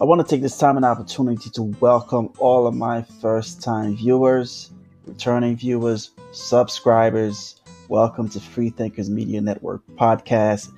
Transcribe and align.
I 0.00 0.04
want 0.04 0.20
to 0.20 0.26
take 0.32 0.42
this 0.42 0.56
time 0.56 0.76
and 0.76 0.84
opportunity 0.84 1.50
to 1.50 1.62
welcome 1.80 2.32
all 2.38 2.68
of 2.68 2.74
my 2.76 3.02
first 3.02 3.60
time 3.60 3.96
viewers, 3.96 4.70
returning 5.06 5.56
viewers, 5.56 6.12
subscribers. 6.30 7.60
Welcome 7.88 8.28
to 8.28 8.38
Free 8.38 8.70
Thinkers 8.70 9.10
Media 9.10 9.40
Network 9.40 9.82
podcast. 9.96 10.72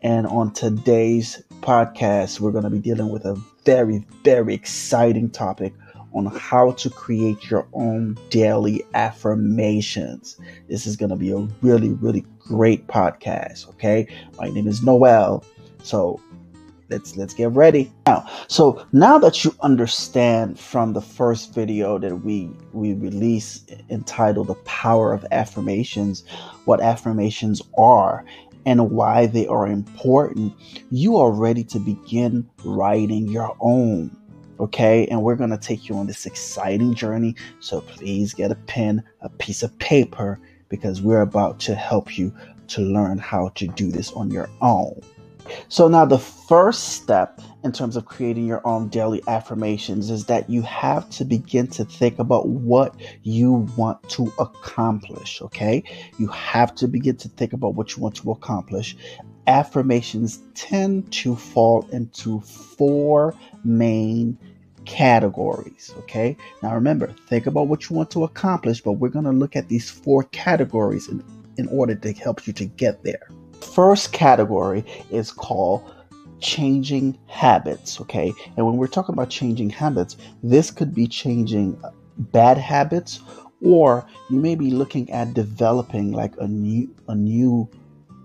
And 0.00 0.26
on 0.26 0.50
today's 0.54 1.42
podcast, 1.60 2.40
we're 2.40 2.52
going 2.52 2.64
to 2.64 2.70
be 2.70 2.78
dealing 2.78 3.10
with 3.10 3.26
a 3.26 3.38
very, 3.66 4.02
very 4.24 4.54
exciting 4.54 5.28
topic 5.28 5.74
on 6.14 6.24
how 6.24 6.70
to 6.72 6.88
create 6.88 7.50
your 7.50 7.68
own 7.74 8.16
daily 8.30 8.82
affirmations. 8.94 10.38
This 10.70 10.86
is 10.86 10.96
going 10.96 11.10
to 11.10 11.16
be 11.16 11.32
a 11.32 11.46
really, 11.60 11.90
really 11.90 12.24
great 12.38 12.86
podcast. 12.86 13.68
Okay. 13.68 14.06
My 14.38 14.48
name 14.48 14.66
is 14.66 14.82
Noel. 14.82 15.44
So 15.82 16.18
let's 16.90 17.16
let's 17.16 17.34
get 17.34 17.50
ready 17.50 17.90
now 18.06 18.28
so 18.48 18.84
now 18.92 19.18
that 19.18 19.44
you 19.44 19.54
understand 19.60 20.58
from 20.58 20.92
the 20.92 21.00
first 21.00 21.54
video 21.54 21.98
that 21.98 22.16
we 22.16 22.50
we 22.72 22.94
release 22.94 23.64
entitled 23.90 24.46
the 24.46 24.54
power 24.64 25.12
of 25.12 25.24
affirmations 25.30 26.24
what 26.64 26.80
affirmations 26.80 27.62
are 27.78 28.24
and 28.66 28.90
why 28.90 29.26
they 29.26 29.46
are 29.46 29.66
important 29.66 30.52
you 30.90 31.16
are 31.16 31.30
ready 31.30 31.64
to 31.64 31.78
begin 31.78 32.48
writing 32.64 33.28
your 33.28 33.56
own 33.60 34.10
okay? 34.60 35.06
And 35.08 35.22
we're 35.22 35.36
going 35.36 35.50
to 35.50 35.58
take 35.58 35.88
you 35.88 35.96
on 35.96 36.06
this 36.06 36.26
exciting 36.26 36.94
journey. 36.94 37.34
So 37.60 37.80
please 37.80 38.34
get 38.34 38.50
a 38.50 38.54
pen, 38.54 39.02
a 39.20 39.28
piece 39.28 39.62
of 39.62 39.76
paper, 39.78 40.38
because 40.68 41.02
we're 41.02 41.22
about 41.22 41.60
to 41.60 41.74
help 41.74 42.16
you 42.16 42.32
to 42.68 42.80
learn 42.80 43.18
how 43.18 43.48
to 43.50 43.66
do 43.68 43.90
this 43.90 44.12
on 44.12 44.30
your 44.30 44.48
own. 44.60 45.00
So, 45.68 45.88
now 45.88 46.04
the 46.04 46.18
first 46.18 46.90
step 46.90 47.40
in 47.64 47.72
terms 47.72 47.96
of 47.96 48.04
creating 48.04 48.46
your 48.46 48.66
own 48.66 48.88
daily 48.88 49.22
affirmations 49.26 50.10
is 50.10 50.26
that 50.26 50.48
you 50.48 50.62
have 50.62 51.08
to 51.10 51.24
begin 51.24 51.66
to 51.68 51.84
think 51.84 52.18
about 52.18 52.48
what 52.48 52.94
you 53.22 53.66
want 53.76 54.06
to 54.10 54.32
accomplish. 54.38 55.42
Okay, 55.42 55.82
you 56.18 56.28
have 56.28 56.74
to 56.76 56.88
begin 56.88 57.16
to 57.16 57.28
think 57.28 57.52
about 57.52 57.74
what 57.74 57.96
you 57.96 58.02
want 58.02 58.14
to 58.16 58.30
accomplish. 58.30 58.96
Affirmations 59.46 60.40
tend 60.54 61.12
to 61.12 61.36
fall 61.36 61.86
into 61.92 62.40
four 62.40 63.34
main 63.64 64.38
categories. 64.84 65.92
Okay, 66.00 66.36
now 66.62 66.74
remember, 66.74 67.08
think 67.28 67.46
about 67.46 67.68
what 67.68 67.88
you 67.88 67.96
want 67.96 68.10
to 68.12 68.24
accomplish, 68.24 68.80
but 68.80 68.92
we're 68.92 69.08
going 69.08 69.24
to 69.24 69.32
look 69.32 69.56
at 69.56 69.68
these 69.68 69.90
four 69.90 70.24
categories 70.24 71.08
in, 71.08 71.24
in 71.56 71.68
order 71.68 71.94
to 71.94 72.12
help 72.12 72.46
you 72.46 72.52
to 72.54 72.64
get 72.64 73.02
there. 73.02 73.28
First 73.74 74.12
category 74.12 74.84
is 75.10 75.32
called 75.32 75.82
changing 76.40 77.18
habits. 77.26 78.00
Okay, 78.00 78.32
and 78.56 78.64
when 78.64 78.76
we're 78.76 78.86
talking 78.86 79.14
about 79.14 79.30
changing 79.30 79.70
habits, 79.70 80.16
this 80.44 80.70
could 80.70 80.94
be 80.94 81.08
changing 81.08 81.80
bad 82.16 82.56
habits 82.56 83.20
or 83.60 84.06
you 84.30 84.38
may 84.38 84.54
be 84.54 84.70
looking 84.70 85.10
at 85.10 85.34
developing 85.34 86.12
like 86.12 86.34
a 86.38 86.46
new 86.46 86.94
a 87.08 87.14
new 87.16 87.68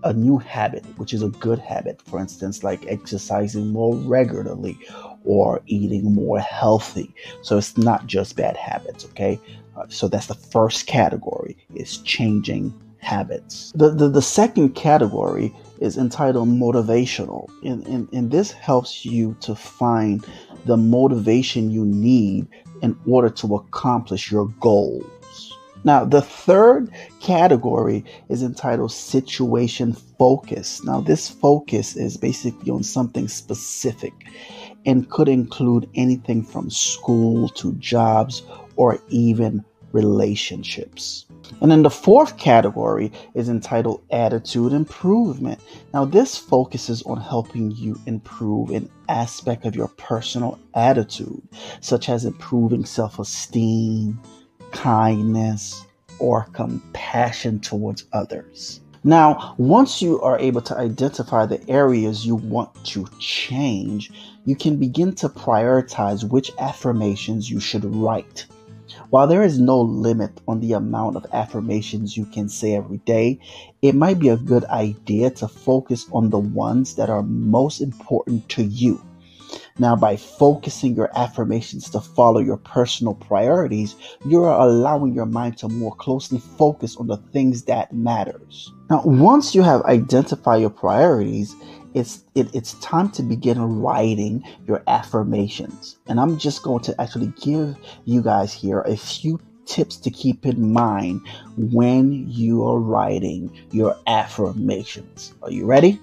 a 0.04 0.12
new 0.12 0.38
habit, 0.38 0.84
which 0.96 1.12
is 1.12 1.22
a 1.22 1.28
good 1.28 1.58
habit, 1.58 2.00
for 2.02 2.20
instance, 2.20 2.62
like 2.62 2.86
exercising 2.86 3.68
more 3.72 3.94
regularly 3.96 4.78
or 5.24 5.60
eating 5.66 6.14
more 6.14 6.38
healthy. 6.38 7.12
So 7.42 7.58
it's 7.58 7.76
not 7.76 8.06
just 8.06 8.36
bad 8.36 8.56
habits, 8.56 9.04
okay? 9.06 9.38
Uh, 9.76 9.86
so 9.88 10.08
that's 10.08 10.26
the 10.26 10.34
first 10.34 10.86
category 10.86 11.56
is 11.74 11.98
changing 11.98 12.72
habits. 13.00 13.72
The, 13.74 13.90
the, 13.90 14.08
the 14.08 14.22
second 14.22 14.74
category 14.74 15.54
is 15.80 15.96
entitled 15.96 16.48
motivational. 16.48 17.48
And, 17.64 17.86
and, 17.86 18.08
and 18.12 18.30
this 18.30 18.52
helps 18.52 19.04
you 19.04 19.36
to 19.40 19.54
find 19.54 20.24
the 20.66 20.76
motivation 20.76 21.70
you 21.70 21.84
need 21.84 22.46
in 22.82 22.98
order 23.06 23.30
to 23.30 23.54
accomplish 23.54 24.30
your 24.30 24.46
goals. 24.60 25.04
Now, 25.82 26.04
the 26.04 26.20
third 26.20 26.90
category 27.20 28.04
is 28.28 28.42
entitled 28.42 28.92
situation 28.92 29.94
focus. 30.18 30.84
Now, 30.84 31.00
this 31.00 31.30
focus 31.30 31.96
is 31.96 32.18
basically 32.18 32.70
on 32.70 32.82
something 32.82 33.28
specific 33.28 34.12
and 34.84 35.08
could 35.08 35.28
include 35.28 35.88
anything 35.94 36.42
from 36.42 36.68
school 36.70 37.48
to 37.50 37.72
jobs 37.74 38.42
or 38.76 38.98
even 39.08 39.64
relationships. 39.92 41.26
And 41.60 41.70
then 41.70 41.82
the 41.82 41.90
fourth 41.90 42.36
category 42.36 43.12
is 43.34 43.48
entitled 43.48 44.02
Attitude 44.10 44.72
Improvement. 44.72 45.60
Now, 45.92 46.04
this 46.04 46.36
focuses 46.36 47.02
on 47.02 47.20
helping 47.20 47.70
you 47.72 48.00
improve 48.06 48.70
an 48.70 48.88
aspect 49.08 49.64
of 49.66 49.74
your 49.74 49.88
personal 49.88 50.58
attitude, 50.74 51.42
such 51.80 52.08
as 52.08 52.24
improving 52.24 52.84
self 52.84 53.18
esteem 53.18 54.20
kindness, 54.72 55.84
or 56.18 56.44
compassion 56.52 57.60
towards 57.60 58.04
others. 58.12 58.80
Now, 59.02 59.54
once 59.56 60.02
you 60.02 60.20
are 60.20 60.38
able 60.38 60.60
to 60.62 60.76
identify 60.76 61.46
the 61.46 61.66
areas 61.70 62.26
you 62.26 62.34
want 62.34 62.84
to 62.86 63.06
change, 63.18 64.12
you 64.44 64.54
can 64.54 64.76
begin 64.76 65.14
to 65.16 65.28
prioritize 65.30 66.28
which 66.28 66.52
affirmations 66.58 67.50
you 67.50 67.60
should 67.60 67.84
write. 67.84 68.44
While 69.10 69.26
there 69.26 69.42
is 69.42 69.58
no 69.58 69.80
limit 69.80 70.40
on 70.46 70.60
the 70.60 70.72
amount 70.72 71.16
of 71.16 71.26
affirmations 71.32 72.16
you 72.16 72.24
can 72.26 72.48
say 72.48 72.74
every 72.74 72.98
day, 72.98 73.38
it 73.82 73.94
might 73.94 74.18
be 74.18 74.28
a 74.28 74.36
good 74.36 74.64
idea 74.64 75.30
to 75.30 75.48
focus 75.48 76.06
on 76.12 76.30
the 76.30 76.38
ones 76.38 76.94
that 76.96 77.10
are 77.10 77.22
most 77.22 77.80
important 77.80 78.48
to 78.50 78.62
you. 78.62 79.00
Now, 79.78 79.96
by 79.96 80.16
focusing 80.16 80.94
your 80.94 81.10
affirmations 81.16 81.88
to 81.90 82.00
follow 82.00 82.40
your 82.40 82.58
personal 82.58 83.14
priorities, 83.14 83.96
you 84.26 84.44
are 84.44 84.60
allowing 84.60 85.14
your 85.14 85.26
mind 85.26 85.56
to 85.58 85.68
more 85.68 85.94
closely 85.94 86.38
focus 86.38 86.96
on 86.96 87.06
the 87.06 87.16
things 87.32 87.62
that 87.64 87.92
matters. 87.92 88.72
Now, 88.90 89.02
once 89.04 89.54
you 89.54 89.62
have 89.62 89.82
identified 89.82 90.60
your 90.60 90.70
priorities, 90.70 91.54
it's 91.94 92.24
it, 92.34 92.54
it's 92.54 92.74
time 92.74 93.10
to 93.10 93.22
begin 93.22 93.80
writing 93.80 94.44
your 94.66 94.82
affirmations. 94.86 95.98
And 96.06 96.20
I'm 96.20 96.38
just 96.38 96.62
going 96.62 96.82
to 96.84 97.00
actually 97.00 97.32
give 97.40 97.76
you 98.04 98.22
guys 98.22 98.52
here 98.52 98.80
a 98.80 98.96
few 98.96 99.40
tips 99.66 99.96
to 99.96 100.10
keep 100.10 100.46
in 100.46 100.72
mind 100.72 101.20
when 101.56 102.28
you 102.28 102.64
are 102.66 102.78
writing 102.78 103.56
your 103.70 103.96
affirmations. 104.06 105.34
Are 105.42 105.50
you 105.50 105.64
ready? 105.66 106.00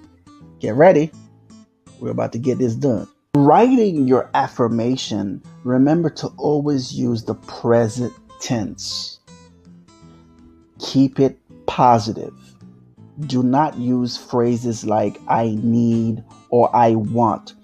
Get 0.60 0.74
ready. 0.74 1.10
We're 2.00 2.10
about 2.10 2.32
to 2.32 2.38
get 2.38 2.58
this 2.58 2.74
done. 2.74 3.08
Writing 3.34 4.08
your 4.08 4.30
affirmation, 4.34 5.42
remember 5.64 6.10
to 6.10 6.28
always 6.38 6.92
use 6.92 7.24
the 7.24 7.34
present 7.34 8.12
tense. 8.40 9.20
Keep 10.78 11.20
it 11.20 11.38
positive. 11.66 12.34
Do 13.26 13.42
not 13.42 13.76
use 13.76 14.16
phrases 14.16 14.84
like 14.84 15.20
I 15.26 15.58
need 15.60 16.22
or 16.50 16.74
I 16.74 16.94
want. 16.94 17.54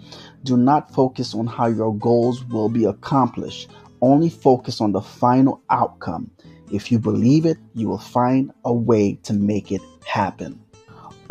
Do 0.43 0.57
not 0.57 0.93
focus 0.93 1.35
on 1.35 1.47
how 1.47 1.67
your 1.67 1.97
goals 1.97 2.45
will 2.45 2.69
be 2.69 2.85
accomplished. 2.85 3.71
Only 4.03 4.29
focus 4.29 4.81
on 4.81 4.93
the 4.93 5.01
final 5.01 5.63
outcome. 5.71 6.31
If 6.73 6.91
you 6.91 6.99
believe 6.99 7.47
it, 7.47 7.59
you 7.75 7.89
will 7.89 7.99
find 7.99 8.53
a 8.65 8.73
way 8.73 9.15
to 9.23 9.33
make 9.33 9.71
it 9.71 9.81
happen. 10.05 10.61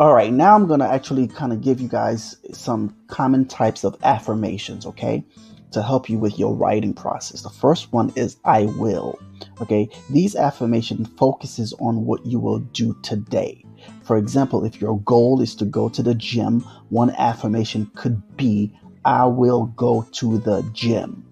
All 0.00 0.14
right, 0.14 0.32
now 0.32 0.54
I'm 0.54 0.66
going 0.66 0.80
to 0.80 0.90
actually 0.90 1.28
kind 1.28 1.52
of 1.52 1.60
give 1.60 1.80
you 1.80 1.88
guys 1.88 2.36
some 2.52 2.96
common 3.06 3.46
types 3.46 3.84
of 3.84 3.96
affirmations, 4.02 4.86
okay, 4.86 5.24
to 5.70 5.82
help 5.82 6.08
you 6.08 6.18
with 6.18 6.38
your 6.38 6.54
writing 6.54 6.94
process. 6.94 7.42
The 7.42 7.50
first 7.50 7.92
one 7.92 8.12
is 8.16 8.36
I 8.44 8.64
will. 8.64 9.18
Okay, 9.60 9.88
these 10.10 10.34
affirmation 10.34 11.04
focuses 11.04 11.74
on 11.74 12.06
what 12.06 12.24
you 12.26 12.40
will 12.40 12.58
do 12.58 12.96
today. 13.02 13.64
For 14.02 14.16
example, 14.16 14.64
if 14.64 14.80
your 14.80 15.00
goal 15.00 15.40
is 15.40 15.54
to 15.56 15.64
go 15.64 15.88
to 15.88 16.02
the 16.02 16.14
gym, 16.14 16.60
one 16.90 17.10
affirmation 17.10 17.90
could 17.94 18.22
be 18.36 18.72
I 19.04 19.26
will 19.26 19.66
go 19.76 20.06
to 20.12 20.38
the 20.38 20.62
gym 20.72 21.24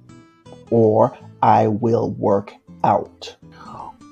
or 0.70 1.16
I 1.42 1.68
will 1.68 2.12
work 2.12 2.52
out. 2.84 3.36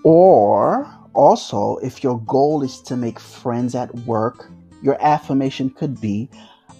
Or 0.04 0.88
also, 1.14 1.76
if 1.78 2.02
your 2.02 2.20
goal 2.20 2.62
is 2.62 2.80
to 2.82 2.96
make 2.96 3.18
friends 3.18 3.74
at 3.74 3.94
work, 4.06 4.50
your 4.82 4.96
affirmation 5.00 5.70
could 5.70 6.00
be 6.00 6.30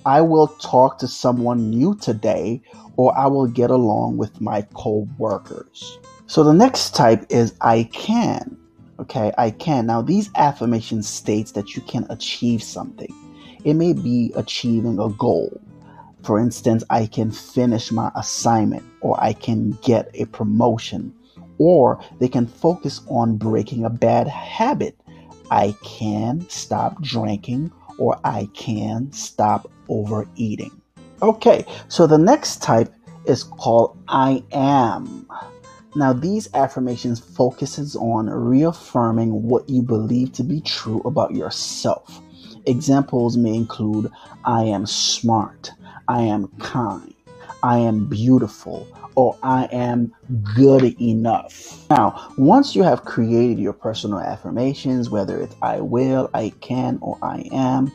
I 0.06 0.22
will 0.22 0.48
talk 0.48 0.98
to 0.98 1.08
someone 1.08 1.68
new 1.68 1.94
today, 1.94 2.62
or 2.96 3.16
I 3.18 3.26
will 3.26 3.46
get 3.46 3.70
along 3.70 4.16
with 4.16 4.40
my 4.40 4.62
co 4.74 5.06
workers. 5.18 5.98
So 6.26 6.42
the 6.42 6.54
next 6.54 6.94
type 6.94 7.26
is 7.28 7.54
I 7.60 7.84
can. 7.92 8.56
Okay, 9.00 9.32
I 9.38 9.50
can. 9.50 9.86
Now, 9.86 10.02
these 10.02 10.30
affirmations 10.36 11.08
states 11.08 11.52
that 11.52 11.74
you 11.74 11.82
can 11.82 12.06
achieve 12.10 12.62
something. 12.62 13.12
It 13.64 13.74
may 13.74 13.94
be 13.94 14.32
achieving 14.36 14.98
a 14.98 15.08
goal. 15.08 15.58
For 16.22 16.38
instance, 16.38 16.84
I 16.90 17.06
can 17.06 17.30
finish 17.30 17.90
my 17.90 18.10
assignment, 18.14 18.84
or 19.00 19.18
I 19.22 19.32
can 19.32 19.70
get 19.82 20.10
a 20.12 20.26
promotion, 20.26 21.14
or 21.58 21.98
they 22.18 22.28
can 22.28 22.46
focus 22.46 23.00
on 23.08 23.38
breaking 23.38 23.86
a 23.86 23.90
bad 23.90 24.28
habit. 24.28 24.96
I 25.50 25.74
can 25.82 26.48
stop 26.48 27.00
drinking 27.02 27.72
or 27.98 28.18
I 28.24 28.48
can 28.54 29.12
stop 29.12 29.70
overeating. 29.88 30.80
Okay, 31.22 31.64
so 31.88 32.06
the 32.06 32.18
next 32.18 32.62
type 32.62 32.92
is 33.26 33.44
called 33.44 33.98
I 34.08 34.42
am. 34.52 35.26
Now, 35.96 36.12
these 36.12 36.48
affirmations 36.54 37.18
focuses 37.18 37.96
on 37.96 38.30
reaffirming 38.30 39.48
what 39.48 39.68
you 39.68 39.82
believe 39.82 40.32
to 40.34 40.44
be 40.44 40.60
true 40.60 41.02
about 41.04 41.34
yourself. 41.34 42.20
Examples 42.66 43.36
may 43.36 43.54
include 43.54 44.10
I 44.44 44.64
am 44.64 44.86
smart, 44.86 45.72
I 46.06 46.22
am 46.22 46.46
kind, 46.60 47.12
I 47.64 47.78
am 47.78 48.06
beautiful, 48.06 48.86
or 49.16 49.36
I 49.42 49.64
am 49.72 50.12
good 50.54 50.84
enough. 51.00 51.84
Now, 51.90 52.32
once 52.38 52.76
you 52.76 52.84
have 52.84 53.04
created 53.04 53.58
your 53.58 53.72
personal 53.72 54.20
affirmations, 54.20 55.10
whether 55.10 55.40
it's 55.40 55.56
I 55.60 55.80
will, 55.80 56.30
I 56.34 56.50
can, 56.60 56.98
or 57.02 57.18
I 57.20 57.48
am, 57.52 57.90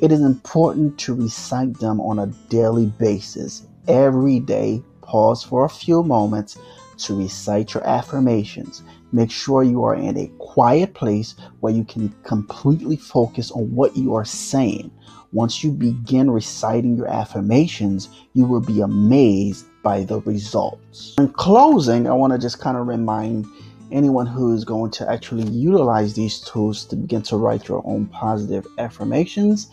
it 0.00 0.12
is 0.12 0.22
important 0.22 0.98
to 1.00 1.14
recite 1.14 1.78
them 1.78 2.00
on 2.00 2.18
a 2.18 2.26
daily 2.48 2.86
basis. 2.86 3.66
Every 3.86 4.40
day, 4.40 4.82
pause 5.02 5.42
for 5.42 5.66
a 5.66 5.68
few 5.68 6.02
moments 6.02 6.56
to 6.98 7.16
recite 7.16 7.74
your 7.74 7.86
affirmations. 7.86 8.82
Make 9.12 9.30
sure 9.30 9.62
you 9.62 9.84
are 9.84 9.94
in 9.94 10.16
a 10.16 10.30
quiet 10.38 10.94
place 10.94 11.34
where 11.60 11.72
you 11.72 11.84
can 11.84 12.14
completely 12.24 12.96
focus 12.96 13.50
on 13.50 13.74
what 13.74 13.96
you 13.96 14.14
are 14.14 14.24
saying. 14.24 14.90
Once 15.32 15.64
you 15.64 15.72
begin 15.72 16.30
reciting 16.30 16.96
your 16.96 17.08
affirmations, 17.08 18.08
you 18.34 18.44
will 18.44 18.60
be 18.60 18.80
amazed 18.80 19.66
by 19.82 20.04
the 20.04 20.20
results. 20.20 21.14
In 21.18 21.28
closing, 21.32 22.06
I 22.06 22.12
want 22.12 22.32
to 22.32 22.38
just 22.38 22.60
kind 22.60 22.76
of 22.76 22.86
remind 22.86 23.46
anyone 23.92 24.26
who 24.26 24.54
is 24.54 24.64
going 24.64 24.90
to 24.92 25.10
actually 25.10 25.48
utilize 25.50 26.14
these 26.14 26.40
tools 26.40 26.84
to 26.86 26.96
begin 26.96 27.22
to 27.22 27.36
write 27.36 27.68
your 27.68 27.82
own 27.86 28.06
positive 28.06 28.66
affirmations 28.78 29.68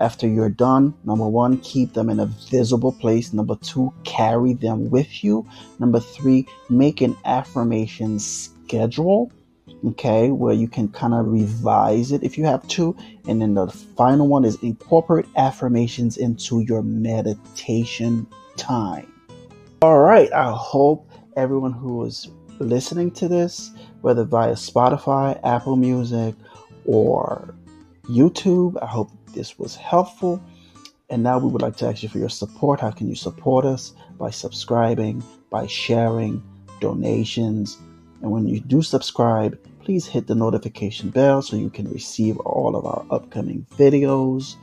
after 0.00 0.26
you're 0.26 0.50
done, 0.50 0.92
number 1.04 1.26
one, 1.26 1.58
keep 1.58 1.92
them 1.92 2.10
in 2.10 2.18
a 2.20 2.26
visible 2.26 2.92
place. 2.92 3.32
Number 3.32 3.56
two, 3.56 3.92
carry 4.04 4.54
them 4.54 4.90
with 4.90 5.22
you. 5.22 5.46
Number 5.78 6.00
three, 6.00 6.46
make 6.68 7.00
an 7.00 7.16
affirmation 7.24 8.18
schedule, 8.18 9.30
okay, 9.86 10.30
where 10.30 10.54
you 10.54 10.66
can 10.66 10.88
kind 10.88 11.14
of 11.14 11.26
revise 11.26 12.10
it 12.10 12.24
if 12.24 12.36
you 12.36 12.44
have 12.44 12.66
to. 12.68 12.96
And 13.28 13.40
then 13.40 13.54
the 13.54 13.68
final 13.68 14.26
one 14.26 14.44
is 14.44 14.56
incorporate 14.62 15.26
affirmations 15.36 16.16
into 16.16 16.60
your 16.60 16.82
meditation 16.82 18.26
time. 18.56 19.12
All 19.82 20.00
right, 20.00 20.32
I 20.32 20.50
hope 20.50 21.08
everyone 21.36 21.72
who 21.72 22.04
is 22.04 22.30
listening 22.58 23.10
to 23.12 23.28
this, 23.28 23.70
whether 24.00 24.24
via 24.24 24.54
Spotify, 24.54 25.38
Apple 25.44 25.76
Music, 25.76 26.34
or 26.84 27.54
YouTube, 28.08 28.80
I 28.82 28.86
hope 28.86 29.10
this 29.32 29.58
was 29.58 29.76
helpful. 29.76 30.42
And 31.10 31.22
now 31.22 31.38
we 31.38 31.48
would 31.48 31.62
like 31.62 31.76
to 31.76 31.86
ask 31.86 32.02
you 32.02 32.08
for 32.08 32.18
your 32.18 32.28
support. 32.28 32.80
How 32.80 32.90
can 32.90 33.08
you 33.08 33.14
support 33.14 33.64
us? 33.64 33.92
By 34.18 34.30
subscribing, 34.30 35.22
by 35.50 35.66
sharing, 35.66 36.42
donations. 36.80 37.78
And 38.22 38.30
when 38.30 38.48
you 38.48 38.60
do 38.60 38.82
subscribe, 38.82 39.58
please 39.84 40.06
hit 40.06 40.26
the 40.26 40.34
notification 40.34 41.10
bell 41.10 41.42
so 41.42 41.56
you 41.56 41.70
can 41.70 41.90
receive 41.90 42.38
all 42.38 42.74
of 42.74 42.86
our 42.86 43.04
upcoming 43.10 43.66
videos 43.76 44.56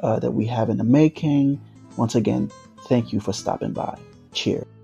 uh, 0.00 0.18
that 0.20 0.30
we 0.30 0.46
have 0.46 0.70
in 0.70 0.76
the 0.76 0.84
making. 0.84 1.60
Once 1.96 2.14
again, 2.14 2.50
thank 2.86 3.12
you 3.12 3.20
for 3.20 3.32
stopping 3.32 3.72
by. 3.72 3.98
Cheers. 4.32 4.79